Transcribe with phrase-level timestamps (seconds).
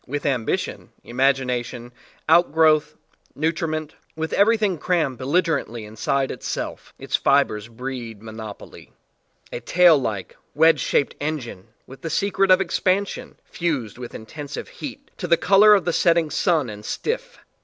[0.07, 1.93] With ambition, imagination,
[2.27, 2.95] outgrowth,
[3.35, 8.89] nutriment, with everything crammed belligerent ly inside itself, its fibres breed mon opoly
[9.53, 15.11] a tail like, wedge shaped engine with the secret of expansion, fused with intensive heat
[15.17, 17.37] to the color of the set ting sun and stiff.